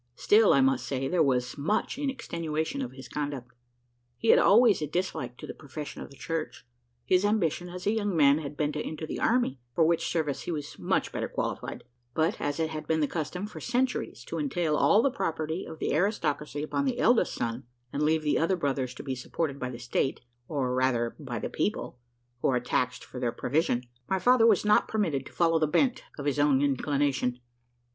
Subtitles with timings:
[0.15, 3.53] Still, I must say, there was much in extenuation of his conduct.
[4.17, 6.65] He had always a dislike to the profession of the church:
[7.05, 10.41] his ambition, as a young man, had been to enter the army; for which service
[10.41, 11.83] he was much better qualified;
[12.15, 15.77] but, as it has been the custom for centuries to entail all the property of
[15.77, 19.69] the aristocracy upon the eldest son, and leave the other brothers to be supported by
[19.69, 21.99] the state, or rather by the people,
[22.41, 26.01] who are taxed for their provision, my father was not permitted to follow the bent
[26.17, 27.39] of his own inclination.